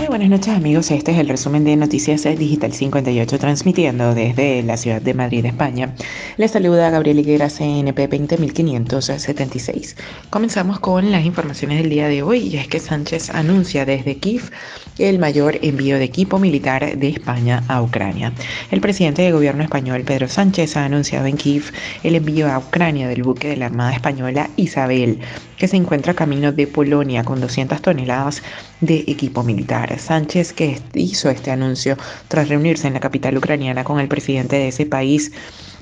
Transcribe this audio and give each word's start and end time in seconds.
Muy 0.00 0.08
buenas 0.08 0.30
noches 0.30 0.54
amigos, 0.54 0.90
este 0.90 1.12
es 1.12 1.18
el 1.18 1.28
resumen 1.28 1.62
de 1.64 1.76
Noticias 1.76 2.22
Digital 2.22 2.72
58 2.72 3.38
transmitiendo 3.38 4.14
desde 4.14 4.62
la 4.62 4.78
ciudad 4.78 5.02
de 5.02 5.12
Madrid, 5.12 5.44
España. 5.44 5.94
Les 6.38 6.52
saluda 6.52 6.88
Gabriel 6.88 7.18
Higuera, 7.18 7.50
CNP 7.50 8.08
20576. 8.08 9.96
Comenzamos 10.30 10.80
con 10.80 11.12
las 11.12 11.26
informaciones 11.26 11.82
del 11.82 11.90
día 11.90 12.08
de 12.08 12.22
hoy 12.22 12.38
y 12.38 12.56
es 12.56 12.66
que 12.66 12.80
Sánchez 12.80 13.28
anuncia 13.28 13.84
desde 13.84 14.16
Kiev 14.16 14.50
el 14.98 15.18
mayor 15.18 15.58
envío 15.60 15.98
de 15.98 16.04
equipo 16.04 16.38
militar 16.38 16.96
de 16.96 17.08
España 17.08 17.62
a 17.68 17.82
Ucrania. 17.82 18.32
El 18.70 18.80
presidente 18.80 19.20
de 19.20 19.32
gobierno 19.32 19.62
español 19.62 20.04
Pedro 20.06 20.28
Sánchez 20.28 20.78
ha 20.78 20.86
anunciado 20.86 21.26
en 21.26 21.36
Kiev 21.36 21.72
el 22.02 22.14
envío 22.14 22.50
a 22.50 22.58
Ucrania 22.58 23.06
del 23.06 23.22
buque 23.22 23.48
de 23.48 23.58
la 23.58 23.66
Armada 23.66 23.92
Española 23.92 24.48
Isabel, 24.56 25.20
que 25.58 25.68
se 25.68 25.76
encuentra 25.76 26.14
camino 26.14 26.52
de 26.52 26.66
Polonia 26.66 27.22
con 27.22 27.38
200 27.38 27.82
toneladas 27.82 28.42
de 28.80 29.04
equipo 29.06 29.42
militar. 29.42 29.89
Sánchez, 29.98 30.52
que 30.52 30.80
hizo 30.94 31.30
este 31.30 31.50
anuncio 31.50 31.96
tras 32.28 32.48
reunirse 32.48 32.86
en 32.86 32.94
la 32.94 33.00
capital 33.00 33.36
ucraniana 33.36 33.84
con 33.84 34.00
el 34.00 34.08
presidente 34.08 34.56
de 34.56 34.68
ese 34.68 34.86
país, 34.86 35.32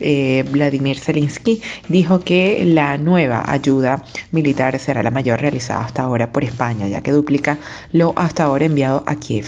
eh, 0.00 0.44
Vladimir 0.50 0.98
Zelensky, 0.98 1.60
dijo 1.88 2.20
que 2.20 2.64
la 2.64 2.96
nueva 2.96 3.44
ayuda 3.46 4.02
militar 4.32 4.78
será 4.78 5.02
la 5.02 5.10
mayor 5.10 5.40
realizada 5.40 5.84
hasta 5.84 6.02
ahora 6.02 6.32
por 6.32 6.42
España, 6.42 6.88
ya 6.88 7.02
que 7.02 7.12
duplica 7.12 7.58
lo 7.92 8.14
hasta 8.16 8.44
ahora 8.44 8.64
enviado 8.64 9.04
a 9.06 9.16
Kiev. 9.16 9.46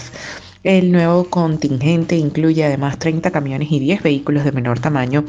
El 0.63 0.91
nuevo 0.91 1.25
contingente 1.25 2.15
incluye 2.15 2.63
además 2.63 2.97
30 2.99 3.31
camiones 3.31 3.71
y 3.71 3.79
10 3.79 4.03
vehículos 4.03 4.45
de 4.45 4.51
menor 4.53 4.79
tamaño 4.79 5.25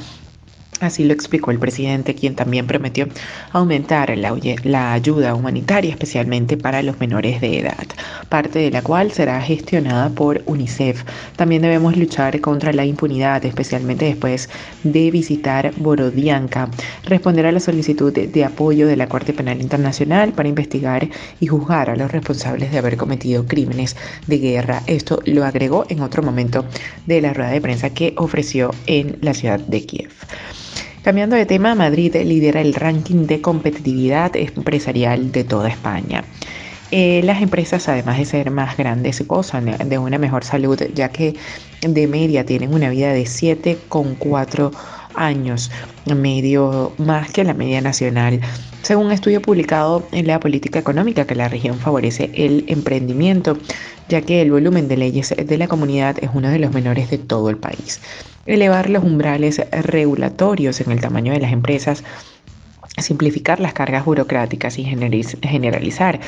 Así 0.84 1.02
lo 1.02 1.14
explicó 1.14 1.50
el 1.50 1.58
presidente, 1.58 2.14
quien 2.14 2.34
también 2.34 2.66
prometió 2.66 3.08
aumentar 3.52 4.14
la, 4.18 4.92
ayuda 4.92 5.34
humanitaria, 5.34 5.90
especialmente 5.90 6.58
para 6.58 6.82
los 6.82 7.00
menores 7.00 7.40
de 7.40 7.60
edad, 7.60 7.86
parte 8.28 8.58
de 8.58 8.70
la 8.70 8.82
cual 8.82 9.10
será 9.10 9.40
gestionada 9.40 10.10
por 10.10 10.42
UNICEF. 10.44 11.02
También 11.36 11.62
debemos 11.62 11.96
luchar 11.96 12.38
contra 12.42 12.74
la 12.74 12.84
impunidad, 12.84 13.42
especialmente 13.46 14.04
después 14.04 14.50
de 14.82 15.10
visitar 15.10 15.72
Borodianka, 15.78 16.68
responder 17.04 17.46
a 17.46 17.52
la 17.52 17.60
solicitud 17.60 18.12
de 18.12 18.44
apoyo 18.44 18.86
de 18.86 18.96
la 18.96 19.08
Corte 19.08 19.32
Penal 19.32 19.62
Internacional 19.62 20.32
para 20.34 20.50
investigar 20.50 21.08
y 21.40 21.46
juzgar 21.46 21.88
a 21.88 21.96
los 21.96 22.12
responsables 22.12 22.70
de 22.70 22.78
haber 22.78 22.98
cometido 22.98 23.46
crímenes 23.46 23.96
de 24.26 24.38
guerra. 24.38 24.82
Esto 24.86 25.22
lo 25.24 25.46
agregó 25.46 25.86
en 25.88 26.02
otro 26.02 26.22
momento 26.22 26.66
de 27.06 27.22
la 27.22 27.32
rueda 27.32 27.52
de 27.52 27.62
prensa 27.62 27.88
que 27.88 28.12
ofreció 28.18 28.70
en 28.86 29.16
la 29.22 29.32
ciudad 29.32 29.60
de 29.60 29.86
Kiev. 29.86 30.12
Cambiando 31.04 31.36
de 31.36 31.44
tema, 31.44 31.74
Madrid 31.74 32.16
lidera 32.24 32.62
el 32.62 32.72
ranking 32.72 33.26
de 33.26 33.42
competitividad 33.42 34.34
empresarial 34.36 35.32
de 35.32 35.44
toda 35.44 35.68
España. 35.68 36.24
Eh, 36.90 37.20
las 37.24 37.42
empresas, 37.42 37.90
además 37.90 38.16
de 38.16 38.24
ser 38.24 38.50
más 38.50 38.78
grandes, 38.78 39.20
gozan 39.28 39.76
de 39.86 39.98
una 39.98 40.16
mejor 40.16 40.44
salud, 40.44 40.80
ya 40.94 41.10
que 41.10 41.34
de 41.82 42.06
media 42.06 42.46
tienen 42.46 42.72
una 42.72 42.88
vida 42.88 43.12
de 43.12 43.24
7,4 43.24 44.70
años, 45.14 45.70
medio 46.06 46.94
más 46.96 47.30
que 47.30 47.44
la 47.44 47.52
media 47.52 47.82
nacional. 47.82 48.40
Según 48.80 49.06
un 49.06 49.12
estudio 49.12 49.42
publicado 49.42 50.06
en 50.12 50.26
la 50.26 50.40
política 50.40 50.78
económica 50.78 51.26
que 51.26 51.34
la 51.34 51.50
región 51.50 51.78
favorece 51.78 52.30
el 52.32 52.64
emprendimiento, 52.68 53.58
ya 54.08 54.22
que 54.22 54.42
el 54.42 54.50
volumen 54.50 54.88
de 54.88 54.96
leyes 54.96 55.34
de 55.36 55.58
la 55.58 55.68
comunidad 55.68 56.16
es 56.22 56.30
uno 56.34 56.50
de 56.50 56.58
los 56.58 56.72
menores 56.72 57.10
de 57.10 57.18
todo 57.18 57.50
el 57.50 57.56
país. 57.56 58.00
Elevar 58.46 58.90
los 58.90 59.04
umbrales 59.04 59.62
regulatorios 59.70 60.80
en 60.80 60.92
el 60.92 61.00
tamaño 61.00 61.32
de 61.32 61.40
las 61.40 61.52
empresas 61.52 62.04
simplificar 62.98 63.60
las 63.60 63.72
cargas 63.72 64.04
burocráticas 64.04 64.78
y 64.78 64.84
generalizar 64.84 66.20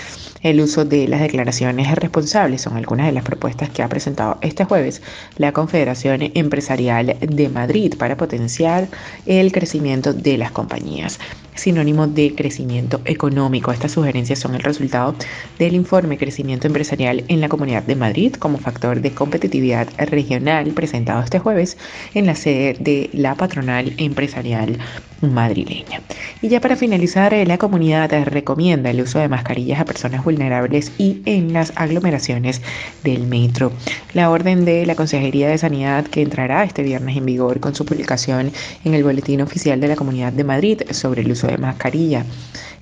el 0.42 0.60
uso 0.60 0.84
de 0.84 1.06
las 1.06 1.20
declaraciones 1.20 1.94
responsables 1.94 2.62
son 2.62 2.76
algunas 2.76 3.06
de 3.06 3.12
las 3.12 3.24
propuestas 3.24 3.70
que 3.70 3.82
ha 3.82 3.88
presentado 3.88 4.38
este 4.40 4.64
jueves 4.64 5.00
la 5.36 5.52
Confederación 5.52 6.32
Empresarial 6.34 7.16
de 7.20 7.48
Madrid 7.48 7.94
para 7.96 8.16
potenciar 8.16 8.88
el 9.26 9.52
crecimiento 9.52 10.12
de 10.12 10.38
las 10.38 10.50
compañías 10.50 11.20
sinónimo 11.56 12.06
de 12.06 12.34
crecimiento 12.34 13.00
económico. 13.04 13.72
Estas 13.72 13.92
sugerencias 13.92 14.38
son 14.38 14.54
el 14.54 14.62
resultado 14.62 15.14
del 15.58 15.74
informe 15.74 16.18
Crecimiento 16.18 16.66
Empresarial 16.66 17.24
en 17.28 17.40
la 17.40 17.48
Comunidad 17.48 17.82
de 17.82 17.96
Madrid 17.96 18.34
como 18.34 18.58
factor 18.58 19.00
de 19.00 19.10
competitividad 19.10 19.88
regional 19.98 20.68
presentado 20.72 21.22
este 21.22 21.38
jueves 21.38 21.76
en 22.14 22.26
la 22.26 22.34
sede 22.34 22.76
de 22.78 23.10
la 23.12 23.34
patronal 23.34 23.92
empresarial 23.96 24.78
madrileña. 25.20 26.00
Y 26.42 26.48
ya 26.48 26.60
para 26.60 26.76
finalizar, 26.76 27.32
eh, 27.32 27.46
la 27.46 27.58
comunidad 27.58 28.10
recomienda 28.24 28.90
el 28.90 29.00
uso 29.00 29.18
de 29.18 29.28
mascarillas 29.28 29.80
a 29.80 29.84
personas 29.84 30.24
vulnerables 30.24 30.92
y 30.98 31.22
en 31.24 31.52
las 31.52 31.72
aglomeraciones 31.76 32.60
del 33.02 33.26
metro. 33.26 33.72
La 34.12 34.30
orden 34.30 34.64
de 34.64 34.84
la 34.86 34.94
Consejería 34.94 35.48
de 35.48 35.58
Sanidad 35.58 36.06
que 36.06 36.22
entrará 36.22 36.64
este 36.64 36.82
viernes 36.82 37.16
en 37.16 37.26
vigor 37.26 37.60
con 37.60 37.74
su 37.74 37.84
publicación 37.86 38.52
en 38.84 38.94
el 38.94 39.04
Boletín 39.04 39.40
Oficial 39.40 39.80
de 39.80 39.88
la 39.88 39.96
Comunidad 39.96 40.32
de 40.32 40.44
Madrid 40.44 40.82
sobre 40.90 41.22
el 41.22 41.32
uso 41.32 41.45
de 41.48 41.58
mascarilla. 41.58 42.24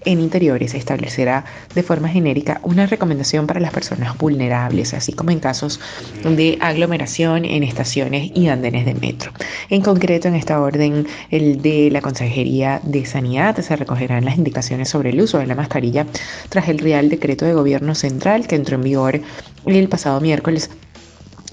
En 0.06 0.20
interiores 0.20 0.75
establecerá 0.75 1.47
de 1.75 1.82
forma 1.82 2.08
genérica 2.08 2.60
una 2.62 2.86
recomendación 2.86 3.47
para 3.47 3.60
las 3.60 3.72
personas 3.72 4.16
vulnerables, 4.19 4.92
así 4.92 5.12
como 5.12 5.30
en 5.30 5.41
casos 5.41 5.80
de 6.22 6.58
aglomeración 6.60 7.47
en 7.47 7.62
estaciones 7.62 8.30
y 8.34 8.48
andenes 8.48 8.84
de 8.84 8.94
metro. 8.94 9.32
En 9.70 9.80
concreto, 9.80 10.28
en 10.28 10.34
esta 10.34 10.60
orden, 10.60 11.06
el 11.30 11.62
de 11.62 11.91
la 11.91 12.03
Consejería 12.03 12.80
de 12.82 13.06
Sanidad 13.06 13.58
se 13.60 13.76
recogerán 13.76 14.26
las 14.26 14.36
indicaciones 14.36 14.91
sobre 14.91 15.10
el 15.10 15.20
uso 15.20 15.38
de 15.38 15.47
la 15.47 15.54
mascarilla 15.54 16.06
tras 16.50 16.69
el 16.69 16.78
Real 16.78 17.08
Decreto 17.08 17.47
de 17.47 17.54
Gobierno 17.54 17.94
Central 17.94 18.47
que 18.47 18.56
entró 18.56 18.76
en 18.76 18.82
vigor 18.82 19.20
el 19.64 19.88
pasado 19.88 20.20
miércoles 20.20 20.69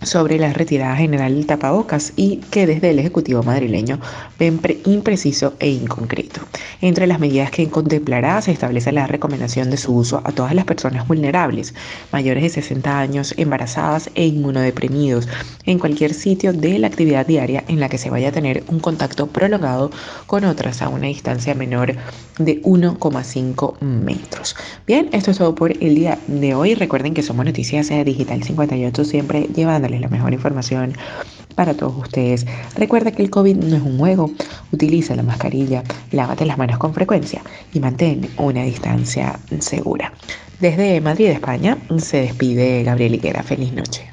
sobre 0.03 0.39
la 0.39 0.53
retirada 0.53 0.95
general 0.95 1.35
del 1.35 1.45
tapabocas 1.45 2.13
y 2.15 2.37
que 2.37 2.65
desde 2.65 2.89
el 2.89 2.99
Ejecutivo 2.99 3.43
madrileño 3.43 3.99
ven 4.39 4.59
impreciso 4.85 5.53
e 5.59 5.69
inconcreto. 5.69 6.41
Entre 6.81 7.07
las 7.07 7.19
medidas 7.19 7.51
que 7.51 7.69
contemplará 7.69 8.41
se 8.41 8.51
establece 8.51 8.91
la 8.91 9.07
recomendación 9.07 9.69
de 9.69 9.77
su 9.77 9.95
uso 9.95 10.21
a 10.23 10.31
todas 10.31 10.55
las 10.55 10.65
personas 10.65 11.07
vulnerables, 11.07 11.73
mayores 12.11 12.43
de 12.43 12.49
60 12.49 12.99
años, 12.99 13.33
embarazadas 13.37 14.09
e 14.15 14.25
inmunodeprimidos, 14.25 15.27
en 15.65 15.79
cualquier 15.79 16.13
sitio 16.13 16.53
de 16.53 16.79
la 16.79 16.87
actividad 16.87 17.25
diaria 17.25 17.63
en 17.67 17.79
la 17.79 17.89
que 17.89 17.97
se 17.97 18.09
vaya 18.09 18.29
a 18.29 18.31
tener 18.31 18.63
un 18.67 18.79
contacto 18.79 19.27
prolongado 19.27 19.91
con 20.25 20.45
otras 20.45 20.81
a 20.81 20.89
una 20.89 21.07
distancia 21.07 21.53
menor 21.53 21.95
de 22.39 22.61
1,5 22.63 23.79
metros. 23.81 24.55
Bien, 24.87 25.09
esto 25.11 25.31
es 25.31 25.37
todo 25.37 25.53
por 25.53 25.71
el 25.71 25.95
día 25.95 26.17
de 26.27 26.55
hoy. 26.55 26.75
Recuerden 26.75 27.13
que 27.13 27.23
somos 27.23 27.45
Noticias 27.45 27.89
Digital 28.05 28.43
58, 28.43 29.05
siempre 29.05 29.47
llevando 29.53 29.90
la 29.99 30.07
mejor 30.07 30.33
información 30.33 30.93
para 31.55 31.73
todos 31.73 31.95
ustedes. 31.97 32.45
Recuerda 32.75 33.11
que 33.11 33.23
el 33.23 33.29
COVID 33.29 33.55
no 33.55 33.75
es 33.75 33.81
un 33.81 33.97
juego, 33.97 34.31
utiliza 34.71 35.15
la 35.15 35.23
mascarilla, 35.23 35.83
lávate 36.11 36.45
las 36.45 36.57
manos 36.57 36.77
con 36.77 36.93
frecuencia 36.93 37.41
y 37.73 37.79
mantén 37.79 38.29
una 38.37 38.63
distancia 38.63 39.39
segura. 39.59 40.13
Desde 40.59 41.01
Madrid, 41.01 41.27
España, 41.27 41.77
se 41.97 42.21
despide 42.21 42.83
Gabriel 42.83 43.15
Higuera. 43.15 43.43
Feliz 43.43 43.73
noche. 43.73 44.10